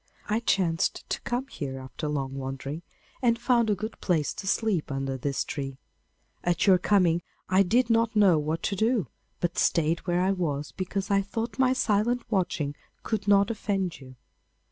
I 0.27 0.39
chanced 0.39 1.07
to 1.11 1.21
come 1.21 1.45
here 1.45 1.77
after 1.77 2.07
long 2.07 2.33
wandering, 2.33 2.81
and 3.21 3.37
found 3.37 3.69
a 3.69 3.75
good 3.75 4.01
place 4.01 4.33
to 4.33 4.47
sleep 4.47 4.91
under 4.91 5.15
this 5.15 5.43
tree. 5.43 5.77
At 6.43 6.65
your 6.65 6.79
coming 6.79 7.21
I 7.49 7.61
did 7.61 7.91
not 7.91 8.15
know 8.15 8.39
what 8.39 8.63
to 8.63 8.75
do, 8.75 9.09
but 9.41 9.59
stayed 9.59 9.99
where 10.07 10.21
I 10.21 10.31
was, 10.31 10.71
because 10.71 11.11
I 11.11 11.21
thought 11.21 11.59
my 11.59 11.73
silent 11.73 12.23
watching 12.31 12.75
could 13.03 13.27
not 13.27 13.51
offend 13.51 13.99
you. 14.01 14.15